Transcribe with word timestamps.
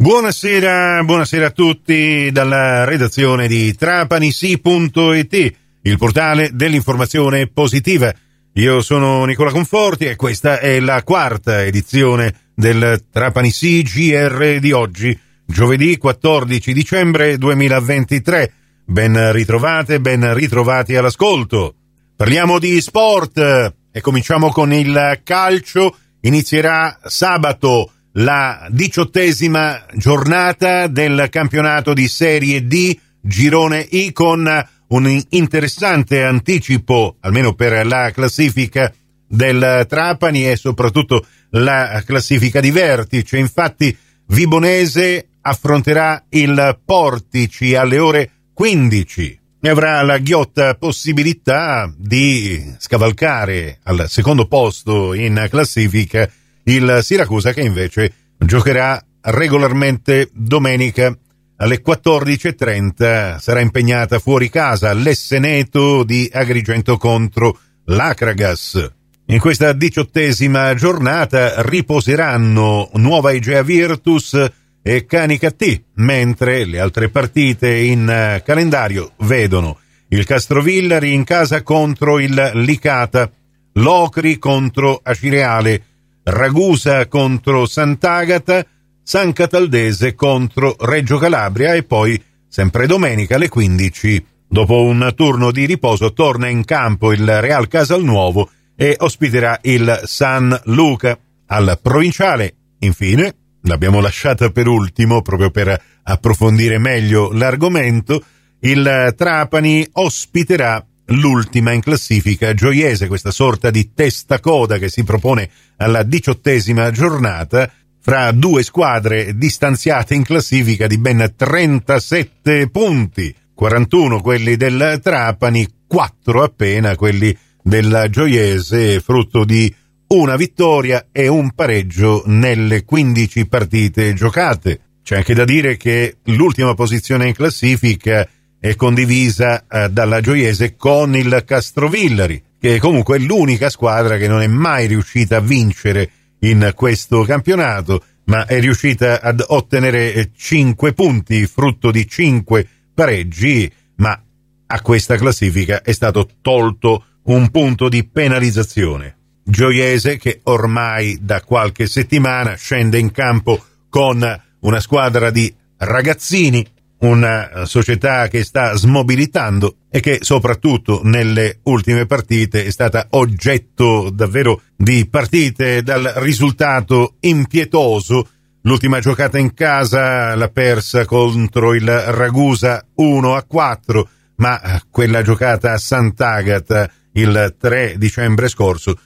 Buonasera, 0.00 1.04
buonasera 1.04 1.48
a 1.48 1.50
tutti 1.50 2.30
dalla 2.32 2.84
redazione 2.84 3.46
di 3.46 3.74
trapanisi.it, 3.74 5.54
il 5.82 5.98
portale 5.98 6.48
dell'informazione 6.54 7.48
positiva. 7.48 8.10
Io 8.54 8.80
sono 8.80 9.26
Nicola 9.26 9.50
Conforti 9.50 10.06
e 10.06 10.16
questa 10.16 10.58
è 10.58 10.80
la 10.80 11.02
quarta 11.02 11.62
edizione 11.66 12.34
del 12.54 13.04
Trapanisi 13.12 13.82
GR 13.82 14.58
di 14.58 14.72
oggi, 14.72 15.16
giovedì 15.44 15.98
14 15.98 16.72
dicembre 16.72 17.36
2023. 17.36 18.52
Ben 18.86 19.32
ritrovate, 19.32 20.00
ben 20.00 20.32
ritrovati 20.32 20.96
all'ascolto. 20.96 21.74
Parliamo 22.16 22.58
di 22.58 22.80
sport 22.80 23.74
e 23.92 24.00
cominciamo 24.00 24.48
con 24.48 24.72
il 24.72 25.20
calcio. 25.22 25.94
Inizierà 26.22 27.00
sabato 27.04 27.92
la 28.12 28.66
diciottesima 28.70 29.84
giornata 29.94 30.86
del 30.86 31.28
campionato 31.30 31.92
di 31.92 32.08
Serie 32.08 32.66
D 32.66 32.98
Girone 33.20 33.86
I 33.90 34.12
con 34.12 34.66
un 34.88 35.22
interessante 35.28 36.22
anticipo, 36.22 37.16
almeno 37.20 37.54
per 37.54 37.86
la 37.86 38.10
classifica 38.12 38.92
del 39.26 39.86
Trapani 39.88 40.50
e 40.50 40.56
soprattutto 40.56 41.24
la 41.50 42.02
classifica 42.04 42.60
di 42.60 42.70
vertice. 42.70 43.38
Infatti 43.38 43.96
Vibonese 44.26 45.28
affronterà 45.42 46.24
il 46.30 46.78
Portici 46.84 47.74
alle 47.74 47.98
ore 47.98 48.30
15 48.52 49.38
e 49.62 49.68
avrà 49.68 50.02
la 50.02 50.18
ghiotta 50.18 50.74
possibilità 50.74 51.92
di 51.96 52.74
scavalcare 52.78 53.78
al 53.84 54.06
secondo 54.08 54.46
posto 54.46 55.12
in 55.12 55.46
classifica 55.50 56.28
il 56.70 57.00
Siracusa 57.02 57.52
che 57.52 57.62
invece 57.62 58.12
giocherà 58.38 59.02
regolarmente 59.22 60.30
domenica 60.32 61.16
alle 61.56 61.82
14.30 61.86 63.38
sarà 63.38 63.60
impegnata 63.60 64.18
fuori 64.18 64.48
casa 64.48 64.92
l'Esseneto 64.92 66.04
di 66.04 66.28
Agrigento 66.32 66.96
contro 66.96 67.58
l'Acragas. 67.84 68.92
In 69.26 69.38
questa 69.38 69.72
diciottesima 69.72 70.74
giornata 70.74 71.60
riposeranno 71.62 72.90
Nuova 72.94 73.32
Egea 73.32 73.62
Virtus 73.62 74.50
e 74.82 75.04
Canica 75.04 75.50
T, 75.50 75.82
mentre 75.96 76.64
le 76.64 76.80
altre 76.80 77.10
partite 77.10 77.76
in 77.76 78.40
calendario 78.42 79.12
vedono 79.18 79.78
il 80.08 80.24
Castrovillari 80.24 81.12
in 81.12 81.24
casa 81.24 81.62
contro 81.62 82.18
il 82.18 82.50
Licata, 82.54 83.30
Locri 83.74 84.38
contro 84.38 84.98
Acireale, 85.02 85.84
Ragusa 86.22 87.06
contro 87.08 87.66
Sant'Agata, 87.66 88.64
San 89.02 89.32
Cataldese 89.32 90.14
contro 90.14 90.76
Reggio 90.78 91.18
Calabria 91.18 91.74
e 91.74 91.82
poi, 91.82 92.22
sempre 92.46 92.86
domenica 92.86 93.36
alle 93.36 93.48
15, 93.48 94.26
dopo 94.46 94.82
un 94.82 95.12
turno 95.16 95.50
di 95.50 95.64
riposo, 95.64 96.12
torna 96.12 96.48
in 96.48 96.64
campo 96.64 97.12
il 97.12 97.40
Real 97.40 97.68
Casalnuovo 97.68 98.50
e 98.76 98.96
ospiterà 98.98 99.58
il 99.62 100.02
San 100.04 100.58
Luca. 100.64 101.18
Al 101.46 101.78
provinciale, 101.82 102.54
infine, 102.80 103.34
l'abbiamo 103.62 104.00
lasciata 104.00 104.50
per 104.50 104.68
ultimo 104.68 105.22
proprio 105.22 105.50
per 105.50 105.82
approfondire 106.02 106.78
meglio 106.78 107.32
l'argomento, 107.32 108.22
il 108.60 109.14
Trapani 109.16 109.86
ospiterà 109.92 110.84
l'ultima 111.10 111.72
in 111.72 111.80
classifica 111.80 112.54
gioiese, 112.54 113.08
questa 113.08 113.30
sorta 113.30 113.70
di 113.70 113.92
testa 113.94 114.40
coda 114.40 114.78
che 114.78 114.88
si 114.88 115.04
propone 115.04 115.48
alla 115.76 116.02
diciottesima 116.02 116.90
giornata 116.90 117.70
fra 118.02 118.32
due 118.32 118.62
squadre 118.62 119.36
distanziate 119.36 120.14
in 120.14 120.22
classifica 120.22 120.86
di 120.86 120.98
ben 120.98 121.34
37 121.36 122.68
punti, 122.70 123.34
41 123.54 124.20
quelli 124.20 124.56
del 124.56 125.00
Trapani, 125.02 125.66
4 125.86 126.42
appena 126.42 126.96
quelli 126.96 127.36
della 127.62 128.08
Gioiese, 128.08 129.00
frutto 129.00 129.44
di 129.44 129.72
una 130.08 130.36
vittoria 130.36 131.08
e 131.12 131.28
un 131.28 131.52
pareggio 131.52 132.22
nelle 132.26 132.84
15 132.84 133.46
partite 133.46 134.14
giocate. 134.14 134.80
C'è 135.02 135.16
anche 135.16 135.34
da 135.34 135.44
dire 135.44 135.76
che 135.76 136.16
l'ultima 136.24 136.74
posizione 136.74 137.28
in 137.28 137.34
classifica 137.34 138.26
è 138.60 138.76
condivisa 138.76 139.64
eh, 139.66 139.88
dalla 139.88 140.20
Gioiese 140.20 140.76
con 140.76 141.16
il 141.16 141.44
Castrovillari, 141.46 142.42
che 142.60 142.78
comunque 142.78 143.16
è 143.16 143.20
l'unica 143.20 143.70
squadra 143.70 144.18
che 144.18 144.28
non 144.28 144.42
è 144.42 144.46
mai 144.46 144.86
riuscita 144.86 145.38
a 145.38 145.40
vincere 145.40 146.10
in 146.40 146.72
questo 146.74 147.22
campionato, 147.22 148.04
ma 148.24 148.44
è 148.44 148.60
riuscita 148.60 149.22
ad 149.22 149.42
ottenere 149.48 150.30
5 150.36 150.92
punti, 150.92 151.46
frutto 151.46 151.90
di 151.90 152.06
5 152.06 152.68
pareggi, 152.94 153.70
ma 153.96 154.22
a 154.66 154.80
questa 154.82 155.16
classifica 155.16 155.80
è 155.80 155.92
stato 155.92 156.28
tolto 156.42 157.04
un 157.24 157.50
punto 157.50 157.88
di 157.88 158.06
penalizzazione. 158.06 159.16
Gioiese 159.42 160.18
che 160.18 160.40
ormai 160.44 161.18
da 161.22 161.40
qualche 161.42 161.86
settimana 161.86 162.54
scende 162.54 162.98
in 162.98 163.10
campo 163.10 163.64
con 163.88 164.42
una 164.60 164.80
squadra 164.80 165.30
di 165.30 165.52
ragazzini 165.78 166.64
una 167.00 167.64
società 167.64 168.28
che 168.28 168.44
sta 168.44 168.74
smobilitando 168.74 169.76
e 169.90 170.00
che 170.00 170.18
soprattutto 170.20 171.00
nelle 171.04 171.60
ultime 171.64 172.06
partite 172.06 172.64
è 172.64 172.70
stata 172.70 173.06
oggetto 173.10 174.10
davvero 174.10 174.62
di 174.76 175.06
partite 175.08 175.82
dal 175.82 176.12
risultato 176.16 177.14
impietoso. 177.20 178.28
L'ultima 178.62 179.00
giocata 179.00 179.38
in 179.38 179.54
casa 179.54 180.34
l'ha 180.34 180.48
persa 180.48 181.06
contro 181.06 181.74
il 181.74 181.88
Ragusa 181.88 182.84
1 182.94 183.34
a 183.34 183.42
4, 183.44 184.08
ma 184.36 184.82
quella 184.90 185.22
giocata 185.22 185.72
a 185.72 185.78
Sant'Agata 185.78 186.90
il 187.12 187.56
3 187.58 187.94
dicembre 187.96 188.48
scorso 188.48 188.98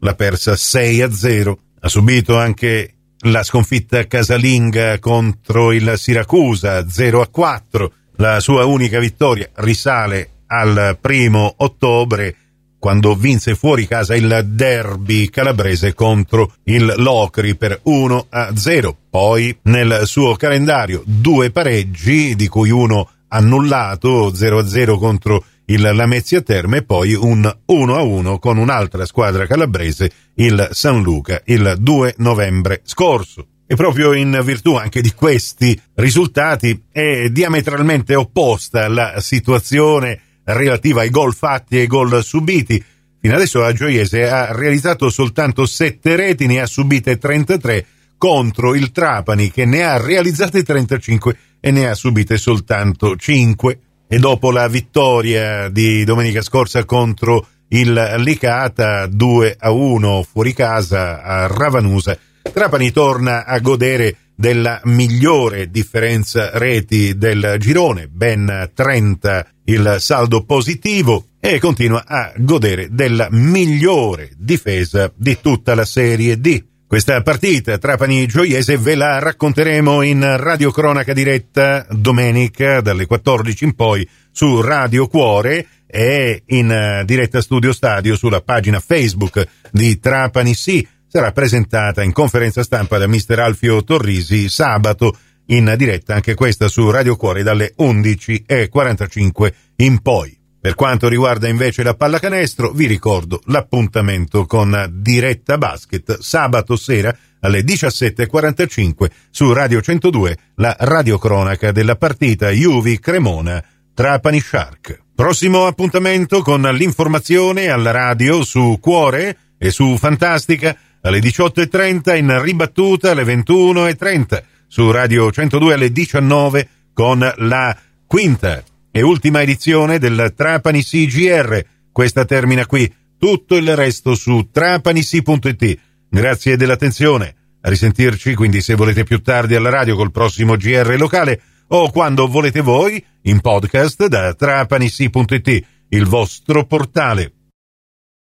l'ha 0.00 0.14
persa 0.14 0.56
6 0.56 1.02
a 1.02 1.12
0. 1.12 1.58
Ha 1.80 1.88
subito 1.88 2.38
anche 2.38 2.94
la 3.22 3.42
sconfitta 3.42 4.06
casalinga 4.06 4.98
contro 4.98 5.72
il 5.72 5.94
Siracusa 5.96 6.88
0 6.88 7.20
a 7.20 7.28
4. 7.28 7.92
La 8.16 8.40
sua 8.40 8.64
unica 8.64 8.98
vittoria 8.98 9.48
risale 9.54 10.42
al 10.46 10.98
primo 11.00 11.54
ottobre 11.58 12.36
quando 12.78 13.14
vinse 13.14 13.54
fuori 13.54 13.86
casa 13.86 14.16
il 14.16 14.42
derby 14.44 15.28
calabrese 15.28 15.94
contro 15.94 16.54
il 16.64 16.92
Locri 16.96 17.54
per 17.54 17.78
1 17.84 18.26
a 18.28 18.56
0. 18.56 18.96
Poi 19.08 19.56
nel 19.62 20.02
suo 20.04 20.34
calendario 20.34 21.02
due 21.04 21.50
pareggi, 21.50 22.34
di 22.34 22.48
cui 22.48 22.70
uno 22.70 23.08
annullato 23.28 24.34
0 24.34 24.58
a 24.58 24.66
0 24.66 24.98
contro 24.98 25.44
il 25.72 25.80
Lamezia 25.80 26.42
Terme 26.42 26.78
e 26.78 26.82
poi 26.82 27.14
un 27.14 27.50
1 27.64 27.96
a 27.96 28.02
1 28.02 28.38
con 28.38 28.58
un'altra 28.58 29.06
squadra 29.06 29.46
calabrese, 29.46 30.10
il 30.34 30.68
San 30.72 31.02
Luca, 31.02 31.40
il 31.46 31.76
2 31.78 32.14
novembre 32.18 32.82
scorso. 32.84 33.46
E 33.66 33.74
proprio 33.74 34.12
in 34.12 34.38
virtù 34.44 34.74
anche 34.74 35.00
di 35.00 35.14
questi 35.14 35.80
risultati 35.94 36.84
è 36.92 37.30
diametralmente 37.30 38.14
opposta 38.14 38.86
la 38.88 39.14
situazione 39.20 40.20
relativa 40.44 41.00
ai 41.00 41.10
gol 41.10 41.34
fatti 41.34 41.76
e 41.76 41.80
ai 41.80 41.86
gol 41.86 42.22
subiti. 42.22 42.84
Fino 43.18 43.34
adesso 43.34 43.60
la 43.60 43.72
Gioiese 43.72 44.28
ha 44.28 44.52
realizzato 44.52 45.08
soltanto 45.08 45.64
7 45.64 46.16
reti, 46.16 46.46
ne 46.46 46.60
ha 46.60 46.66
subite 46.66 47.16
33 47.16 47.86
contro 48.18 48.74
il 48.74 48.90
Trapani 48.92 49.50
che 49.50 49.64
ne 49.64 49.84
ha 49.84 49.96
realizzate 49.96 50.62
35 50.62 51.36
e 51.60 51.70
ne 51.70 51.88
ha 51.88 51.94
subite 51.94 52.36
soltanto 52.36 53.16
5 53.16 53.78
e 54.12 54.18
dopo 54.18 54.50
la 54.50 54.68
vittoria 54.68 55.70
di 55.70 56.04
domenica 56.04 56.42
scorsa 56.42 56.84
contro 56.84 57.46
il 57.68 57.94
Licata 58.18 59.06
2 59.06 59.56
a 59.58 59.70
1 59.70 60.22
fuori 60.30 60.52
casa 60.52 61.22
a 61.22 61.46
Ravanusa, 61.46 62.18
Trapani 62.42 62.90
torna 62.90 63.46
a 63.46 63.58
godere 63.60 64.16
della 64.34 64.82
migliore 64.84 65.70
differenza 65.70 66.50
reti 66.58 67.16
del 67.16 67.56
girone, 67.58 68.06
ben 68.08 68.70
30 68.74 69.46
il 69.64 69.96
saldo 69.98 70.44
positivo 70.44 71.28
e 71.40 71.58
continua 71.58 72.04
a 72.06 72.34
godere 72.36 72.88
della 72.90 73.28
migliore 73.30 74.32
difesa 74.36 75.10
di 75.16 75.38
tutta 75.40 75.74
la 75.74 75.86
Serie 75.86 76.38
D. 76.38 76.71
Questa 76.92 77.22
partita 77.22 77.78
Trapani-Gioiese 77.78 78.76
ve 78.76 78.96
la 78.96 79.18
racconteremo 79.18 80.02
in 80.02 80.36
radiocronaca 80.36 81.14
diretta 81.14 81.86
domenica 81.88 82.82
dalle 82.82 83.06
14 83.06 83.64
in 83.64 83.74
poi 83.74 84.06
su 84.30 84.60
Radio 84.60 85.06
Cuore 85.06 85.66
e 85.86 86.42
in 86.48 86.70
eh, 86.70 87.02
diretta 87.06 87.40
studio 87.40 87.72
stadio 87.72 88.14
sulla 88.14 88.42
pagina 88.42 88.78
Facebook 88.78 89.42
di 89.70 89.98
Trapani 89.98 90.52
Sì. 90.52 90.86
Sarà 91.06 91.32
presentata 91.32 92.02
in 92.02 92.12
conferenza 92.12 92.62
stampa 92.62 92.98
da 92.98 93.06
mister 93.06 93.38
Alfio 93.38 93.82
Torrisi 93.84 94.50
sabato 94.50 95.16
in 95.46 95.72
diretta 95.78 96.12
anche 96.16 96.34
questa 96.34 96.68
su 96.68 96.90
Radio 96.90 97.16
Cuore 97.16 97.42
dalle 97.42 97.72
11.45 97.74 99.52
in 99.76 100.02
poi. 100.02 100.41
Per 100.62 100.76
quanto 100.76 101.08
riguarda 101.08 101.48
invece 101.48 101.82
la 101.82 101.94
pallacanestro, 101.94 102.70
vi 102.70 102.86
ricordo 102.86 103.42
l'appuntamento 103.46 104.46
con 104.46 104.92
Diretta 104.92 105.58
Basket 105.58 106.20
sabato 106.20 106.76
sera 106.76 107.12
alle 107.40 107.62
17.45 107.62 109.10
su 109.28 109.52
Radio 109.52 109.80
102 109.80 110.36
la 110.54 110.76
radiocronaca 110.78 111.72
della 111.72 111.96
partita 111.96 112.50
Juvi 112.50 113.00
Cremona 113.00 113.60
Trapani 113.92 114.38
Shark. 114.38 115.00
Prossimo 115.16 115.66
appuntamento 115.66 116.42
con 116.42 116.62
l'informazione 116.62 117.68
alla 117.68 117.90
radio 117.90 118.44
su 118.44 118.78
Cuore 118.80 119.36
e 119.58 119.72
su 119.72 119.96
Fantastica 119.98 120.76
alle 121.00 121.18
18.30 121.18 122.16
in 122.16 122.40
ribattuta 122.40 123.10
alle 123.10 123.24
21.30 123.24 124.42
su 124.68 124.92
Radio 124.92 125.28
102 125.28 125.74
alle 125.74 125.90
19 125.90 126.68
con 126.92 127.18
la 127.38 127.76
quinta 128.06 128.62
e 128.92 129.02
ultima 129.02 129.42
edizione 129.42 129.98
del 129.98 130.34
Trapani 130.36 130.84
CGR. 130.84 131.64
Questa 131.90 132.24
termina 132.24 132.66
qui. 132.66 132.92
Tutto 133.18 133.56
il 133.56 133.74
resto 133.74 134.14
su 134.14 134.50
trapanisi.it. 134.52 135.78
Grazie 136.08 136.56
dell'attenzione. 136.56 137.34
A 137.62 137.68
risentirci 137.68 138.34
quindi 138.34 138.60
se 138.60 138.74
volete 138.74 139.04
più 139.04 139.22
tardi 139.22 139.54
alla 139.54 139.70
radio 139.70 139.96
col 139.96 140.10
prossimo 140.10 140.56
GR 140.56 140.94
locale 140.98 141.40
o 141.68 141.90
quando 141.90 142.28
volete 142.28 142.60
voi 142.60 143.02
in 143.22 143.40
podcast 143.40 144.06
da 144.06 144.34
trapanisi.it, 144.34 145.64
il 145.88 146.04
vostro 146.06 146.66
portale. 146.66 147.32